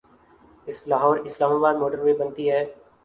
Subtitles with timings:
[0.89, 2.61] Lahore Islamabad motorway بنتی ہے۔